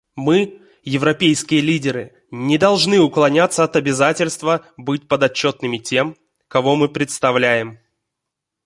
[0.15, 7.79] Мы, европейские лидеры, не должны уклоняться от обязательства быть подотчетными тем, кого мы представляем.